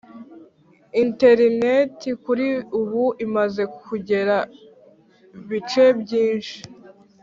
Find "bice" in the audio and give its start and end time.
5.47-5.83